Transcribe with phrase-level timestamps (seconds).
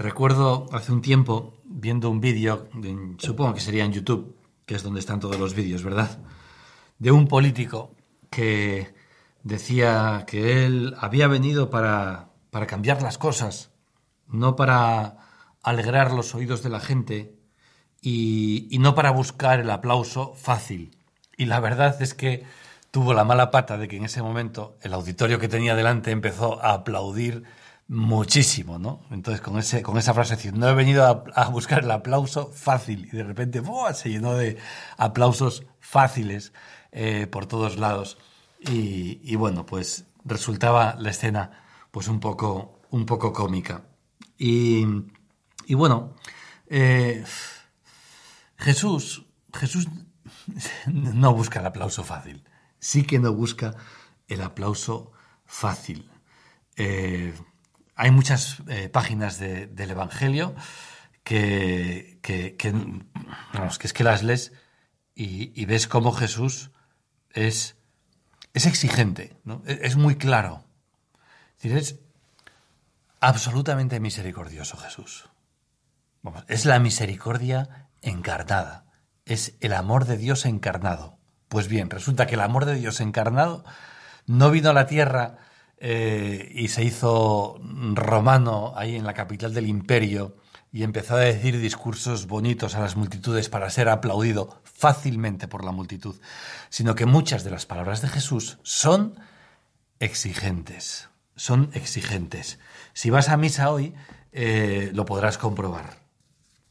[0.00, 2.70] Recuerdo hace un tiempo viendo un vídeo,
[3.18, 4.34] supongo que sería en YouTube,
[4.64, 6.20] que es donde están todos los vídeos, ¿verdad?
[6.98, 7.94] De un político
[8.30, 8.94] que
[9.42, 13.72] decía que él había venido para, para cambiar las cosas,
[14.26, 15.18] no para
[15.62, 17.34] alegrar los oídos de la gente
[18.00, 20.96] y, y no para buscar el aplauso fácil.
[21.36, 22.46] Y la verdad es que
[22.90, 26.58] tuvo la mala pata de que en ese momento el auditorio que tenía delante empezó
[26.64, 27.44] a aplaudir
[27.90, 29.02] muchísimo, ¿no?
[29.10, 31.04] Entonces, con, ese, con esa frase, no he venido
[31.34, 33.62] a, buscar el aplauso fácil, y de repente
[33.94, 34.56] se llenó de
[34.96, 36.52] aplausos fáciles
[36.92, 38.18] eh, por todos lados.
[38.60, 43.84] Y, bueno, pues resultaba la escena pues un poco, un poco cómica.
[44.38, 44.86] Y,
[45.66, 46.14] y bueno,
[46.68, 47.24] eh,
[48.56, 49.88] Jesús, Jesús
[50.86, 52.44] no busca el aplauso fácil
[52.80, 53.76] sí que no busca
[54.26, 55.12] el aplauso
[55.44, 56.10] fácil.
[56.76, 57.34] Eh,
[58.00, 60.54] hay muchas eh, páginas del Evangelio
[61.22, 62.56] que, que,
[63.84, 64.54] es que las lees
[65.14, 66.70] y, ves cómo Jesús
[67.28, 67.76] es,
[68.54, 70.64] es exigente, es, muy claro.
[71.60, 72.00] Es, es
[73.20, 75.28] absolutamente misericordioso Jesús.
[76.48, 78.86] es la misericordia encarnada,
[79.26, 81.18] es el amor de Dios encarnado.
[81.48, 83.62] Pues bien, resulta que el amor de Dios encarnado
[84.24, 85.49] no vino a la tierra
[85.80, 87.58] eh, y se hizo
[87.94, 90.36] romano ahí en la capital del imperio
[90.72, 95.72] y empezó a decir discursos bonitos a las multitudes para ser aplaudido fácilmente por la
[95.72, 96.20] multitud,
[96.68, 99.18] sino que muchas de las palabras de Jesús son
[99.98, 102.58] exigentes, son exigentes.
[102.92, 103.94] Si vas a misa hoy,
[104.32, 105.98] eh, lo podrás comprobar.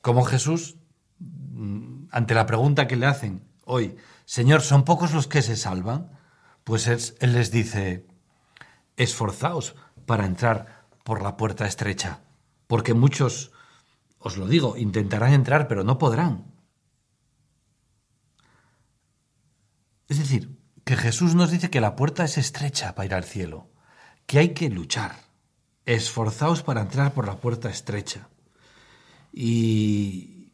[0.00, 0.76] Como Jesús,
[1.18, 6.12] mm, ante la pregunta que le hacen hoy, Señor, ¿son pocos los que se salvan?
[6.64, 8.06] Pues él, les dice,
[8.98, 12.20] esforzaos para entrar por la puerta estrecha,
[12.66, 13.52] porque muchos,
[14.18, 16.52] os lo digo, intentarán entrar, pero no podrán.
[20.08, 23.70] Es decir, que Jesús nos dice que la puerta es estrecha para ir al cielo,
[24.26, 25.16] que hay que luchar.
[25.84, 28.28] Esforzaos para entrar por la puerta estrecha.
[29.32, 30.50] Y,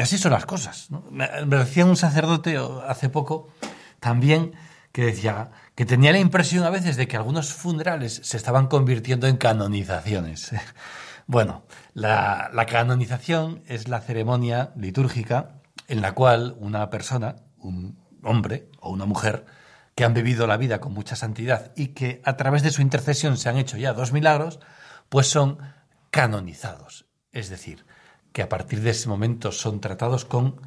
[0.00, 0.88] así son las cosas.
[1.10, 3.48] Me, decía un sacerdote hace poco
[4.00, 4.52] también
[4.92, 9.26] que decía que tenía la impresión a veces de que algunos funerales se estaban convirtiendo
[9.26, 10.52] en canonizaciones.
[11.26, 11.62] Bueno,
[11.94, 18.90] la, la canonización es la ceremonia litúrgica en la cual una persona, un hombre o
[18.90, 19.46] una mujer,
[19.94, 23.36] que han vivido la vida con mucha santidad y que a través de su intercesión
[23.36, 24.58] se han hecho ya dos milagros,
[25.08, 25.58] pues son
[26.10, 27.06] canonizados.
[27.32, 27.84] Es decir,
[28.32, 30.60] que a partir de ese momento son tratados con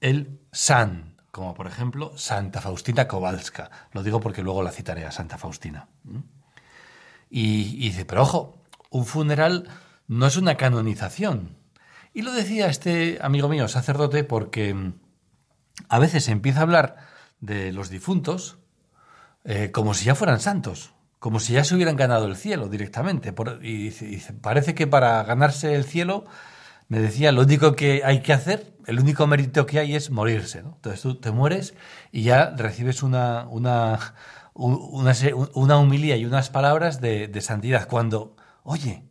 [0.00, 3.70] el san, como por ejemplo Santa Faustina Kowalska.
[3.92, 5.86] Lo digo porque luego la citaré a Santa Faustina.
[7.28, 9.68] Y, dice, pero ojo, un funeral
[10.08, 11.54] no es una canonización.
[12.14, 14.94] Y lo decía este amigo mío, sacerdote, porque mm,
[15.90, 16.96] a veces se empieza a hablar
[17.40, 18.56] de los difuntos
[19.44, 23.34] eh, como si ya fueran santos, como si ya se hubieran ganado el cielo directamente.
[23.60, 23.90] y,
[24.40, 26.24] parece que para ganarse el cielo
[26.88, 30.62] me decía, lo único que hay que hacer, el único mérito que hay es morirse.
[30.62, 30.74] ¿no?
[30.76, 31.74] Entonces tú te mueres
[32.12, 34.14] y ya recibes una, una,
[34.54, 37.88] una, humilía y unas palabras de, de santidad.
[37.88, 39.04] Cuando, oye,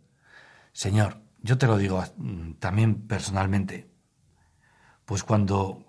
[0.72, 3.90] Señor, yo te lo digo mm, también personalmente,
[5.06, 5.86] pues cuando,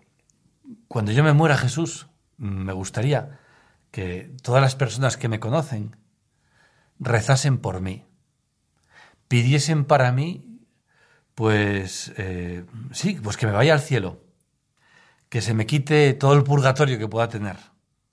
[0.88, 2.08] cuando yo me muera Jesús,
[2.38, 3.41] mm, me gustaría
[3.91, 5.97] que todas las personas que me conocen
[6.98, 8.04] rezasen por mí,
[9.28, 10.55] pidiesen para mí
[11.36, 14.22] pues eh, sí, pues que me vaya al cielo,
[15.28, 17.56] que se me quite todo el purgatorio que pueda tener,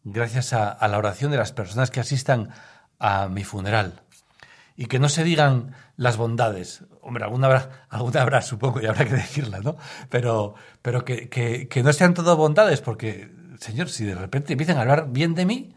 [0.04, 2.50] gracias a, la oración de las personas que asistan
[3.00, 4.02] a mi funeral.
[4.76, 6.84] Y que no se digan las bondades.
[7.02, 9.78] Hombre, alguna habrá, alguna habrá supongo, y habrá que decirla, ¿no?
[10.10, 14.82] Pero, pero que, que no sean todo bondades, porque, Señor, si de repente empiezan a
[14.82, 15.74] hablar bien de mí,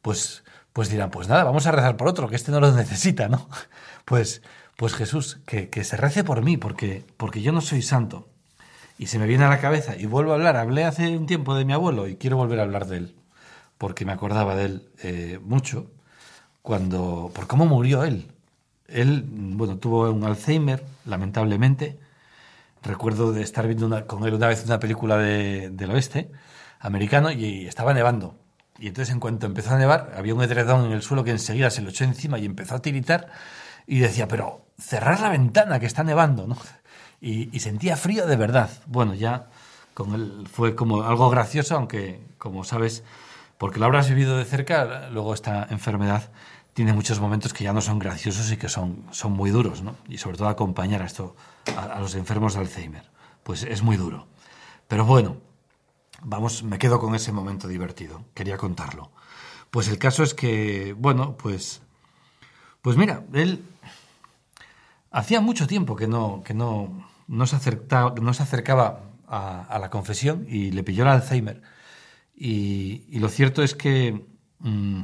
[0.00, 3.26] pues, pues dirán, pues nada, vamos a rezar por otro, que este no lo necesita,
[3.28, 3.48] ¿no?
[4.04, 4.42] Pues,
[4.76, 8.28] pues Jesús, que, se rece por mí, porque, porque yo no soy santo.
[8.98, 10.56] Y se me viene a la cabeza y vuelvo a hablar.
[10.56, 13.14] Hablé hace un tiempo de mi abuelo y quiero volver a hablar de él,
[13.78, 15.90] porque me acordaba de él eh, mucho,
[16.62, 18.30] cuando, por cómo murió él.
[18.88, 21.98] Él, bueno, tuvo un Alzheimer, lamentablemente.
[22.82, 26.30] Recuerdo de estar viendo con él una vez una película del oeste
[26.80, 28.36] americano y estaba nevando.
[28.78, 31.70] Y entonces en cuanto empezó a nevar, había un edredón en el suelo que enseguida
[31.70, 33.30] se lo echó encima y empezó a tiritar
[33.86, 36.56] y decía, pero cerrar la ventana que está nevando, ¿no?
[37.20, 38.70] Y, sentía frío de verdad.
[38.86, 39.46] Bueno, ya
[39.94, 43.02] con él fue como algo gracioso, aunque como sabes,
[43.56, 46.30] porque lo habrás vivido de cerca, luego esta enfermedad
[46.74, 49.96] tiene muchos momentos que ya no son graciosos y que son, son muy duros, ¿no?
[50.08, 51.34] Y sobre todo acompañar a esto,
[51.76, 53.04] a los enfermos de Alzheimer,
[53.42, 54.26] pues es muy duro.
[54.86, 55.38] Pero bueno,
[56.26, 58.24] Vamos, me quedo con ese momento divertido.
[58.32, 59.10] Quería contarlo.
[59.70, 61.82] Pues el caso es que, bueno, pues,
[62.84, 63.64] pues mira, él
[65.10, 69.88] hacía mucho tiempo que no, que no, no se acercaba, no se acercaba a, la
[69.88, 71.62] confesión y le pilló el Alzheimer.
[72.36, 74.26] Y, lo cierto es que,
[74.58, 75.02] mm,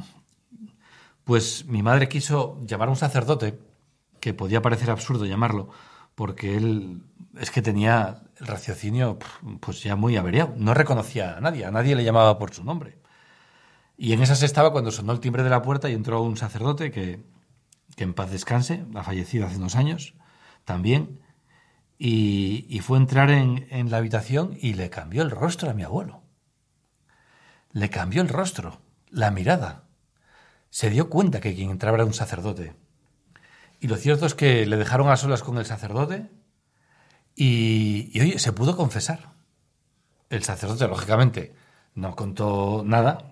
[1.23, 3.57] pues mi madre quiso llamar a un sacerdote,
[4.19, 5.69] que podía parecer absurdo llamarlo,
[6.13, 7.01] porque él
[7.39, 9.17] es que tenía el raciocinio
[9.59, 10.53] pues ya muy averiado.
[10.55, 12.99] No reconocía a nadie, a nadie le llamaba por su nombre.
[13.97, 16.91] Y en esas estaba cuando sonó el timbre de la puerta y entró un sacerdote
[16.91, 17.30] que,
[17.95, 20.15] que en paz descanse, ha fallecido hace unos años
[20.65, 21.21] también,
[21.97, 25.73] y, y fue a entrar en, en la habitación y le cambió el rostro a
[25.73, 26.23] mi abuelo.
[27.71, 29.83] Le cambió el rostro, la mirada.
[30.69, 32.75] Se dio cuenta que quien entraba era un sacerdote.
[33.79, 36.29] Y lo cierto es que le dejaron a solas con el sacerdote
[37.35, 39.33] y, oye, se pudo confesar.
[40.29, 41.55] El sacerdote, lógicamente,
[41.95, 43.30] no contó nada,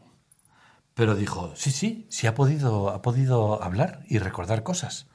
[1.00, 5.08] pero dijo, sí, sí, sí ha podido, ha podido hablar y recordar cosas.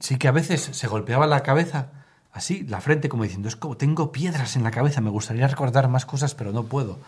[0.00, 1.92] Sí que a veces se golpeaba la cabeza,
[2.32, 5.86] así, la frente, como diciendo, es como tengo piedras en la cabeza, me gustaría recordar
[5.86, 6.98] más cosas, pero no puedo.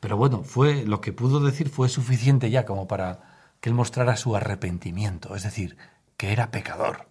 [0.00, 3.20] Pero bueno, fue lo que pudo decir fue suficiente ya como para
[3.60, 5.76] que él mostrara su arrepentimiento, es decir,
[6.16, 7.06] que era pecador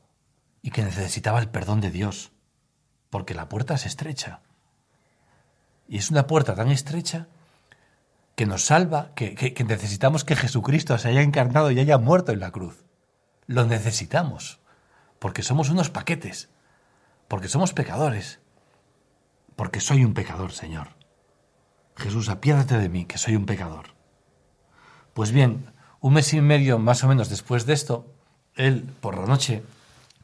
[0.61, 2.33] y que necesitaba el perdón de Dios,
[3.09, 4.41] porque la puerta es estrecha.
[5.87, 7.29] Y es una puerta tan estrecha
[8.39, 12.39] que nos salva, que, que, necesitamos que Jesucristo se haya encarnado y haya muerto en
[12.39, 12.85] la cruz.
[13.47, 14.61] Lo necesitamos,
[15.19, 16.47] porque somos unos paquetes,
[17.27, 18.39] porque somos pecadores,
[19.57, 20.87] porque soy un pecador, Señor.
[21.97, 23.87] Jesús, apiádate de mí, que soy un pecador.
[25.13, 28.15] Pues bien, un mes y medio más o menos después de esto,
[28.55, 29.65] él por la noche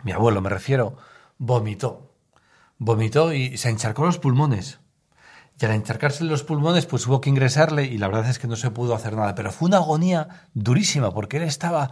[0.03, 0.95] mi abuelo me refiero,
[1.37, 2.15] vomitó.
[2.77, 4.79] Vomitó y se encharcó los pulmones.
[5.57, 8.57] Y al encharcarse los pulmones, pues hubo que ingresarle y la verdad es que no
[8.57, 9.35] se pudo hacer nada.
[9.35, 11.91] Pero fue una agonía durísima porque él estaba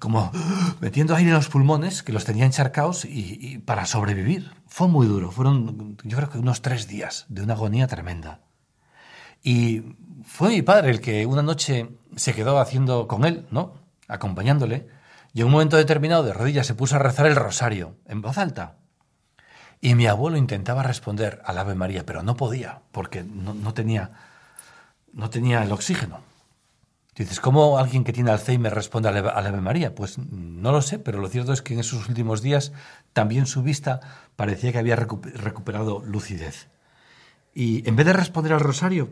[0.00, 0.32] como
[0.80, 4.50] metiendo aire en los pulmones, que los tenía encharcados, y, para sobrevivir.
[4.66, 5.30] Fue muy duro.
[5.30, 8.40] Fueron, yo creo que unos tres días de una agonía tremenda.
[9.44, 9.82] Y
[10.24, 13.74] fue mi padre el que una noche se quedó haciendo con él, ¿no?
[14.08, 14.88] Acompañándole.
[15.32, 18.38] Y en un momento determinado de rodillas se puso a rezar el rosario, en voz
[18.38, 18.78] alta.
[19.80, 24.10] Y mi abuelo intentaba responder al Ave María, pero no podía, porque no, tenía,
[25.12, 26.20] no tenía el oxígeno.
[27.14, 29.94] Dices, ¿cómo alguien que tiene Alzheimer responde al Ave María?
[29.94, 32.72] Pues no lo sé, pero lo cierto es que en esos últimos días
[33.12, 34.00] también su vista
[34.36, 36.68] parecía que había recuperado lucidez.
[37.54, 39.10] Y en vez de responder al rosario,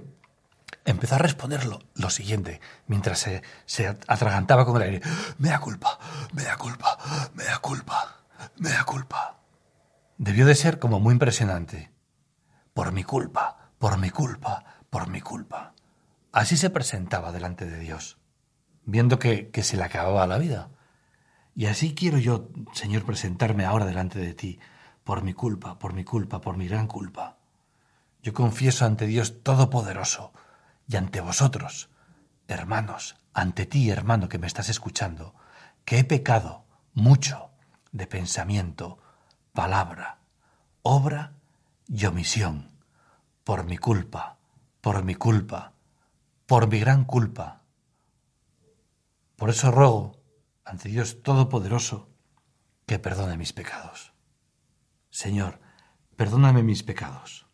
[0.85, 3.29] empezó a responderlo lo siguiente, mientras
[3.67, 5.01] se, atragantaba con el aire.
[5.39, 5.99] Me da culpa,
[6.33, 6.99] me da culpa,
[7.35, 8.17] me da culpa,
[8.59, 9.37] me culpa.
[10.19, 11.93] Debió de ser como muy impresionante.
[12.73, 15.75] Por mi culpa, por mi culpa, por mi culpa.
[16.33, 18.19] Así se presentaba delante de Dios,
[18.85, 20.71] viendo que, que se le acababa la vida.
[21.55, 24.59] Y así quiero yo, Señor, presentarme ahora delante de ti,
[25.05, 27.39] por mi culpa, por mi culpa, por mi gran culpa.
[28.23, 30.33] Yo confieso ante Dios Todopoderoso,
[30.89, 31.91] y ante vosotros,
[32.49, 35.35] hermanos, ante ti, hermano que me estás escuchando,
[35.85, 37.51] que he pecado mucho
[37.93, 38.99] de pensamiento,
[39.57, 40.19] palabra,
[40.83, 41.33] obra
[41.89, 42.71] y omisión,
[43.43, 44.37] por mi culpa,
[44.83, 45.73] por mi culpa,
[46.45, 47.63] por mi gran culpa.
[49.35, 50.21] Por eso ruego
[50.65, 52.11] ante Dios Todopoderoso
[52.85, 54.13] que perdone mis pecados.
[55.09, 55.59] Señor,
[56.17, 57.47] perdóname mis pecados.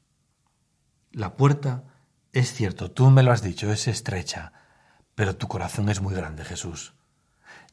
[1.13, 1.85] La puerta
[2.33, 4.53] es cierto, tú me lo has dicho, es estrecha,
[5.15, 6.95] pero tu corazón es muy grande, Jesús.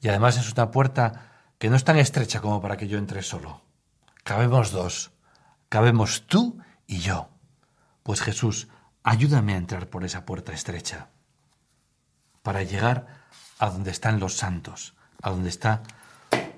[0.01, 3.24] Y además es una puerta que no es tan estrecha como para que yo entre
[3.24, 3.68] solo.
[4.23, 5.11] Cabemos dos,
[5.69, 7.29] cabemos tú y yo.
[8.03, 8.67] Pues Jesús,
[9.03, 11.09] ayúdame a entrar por esa puerta estrecha,
[12.43, 13.07] para llegar
[13.59, 15.83] a donde están los santos, a donde está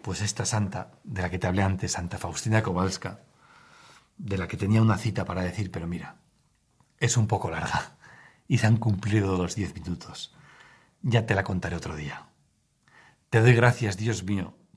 [0.01, 3.19] pues esta santa de la que te hablé antes, Santa Faustina Kowalska,
[4.17, 6.15] de la que tenía una cita para decir, pero mira,
[6.97, 7.97] es un poco larga
[8.47, 10.35] y se han cumplido los diez minutos.
[11.01, 12.27] Ya te la contaré otro día.
[13.29, 14.55] Te doy gracias, Dios mío,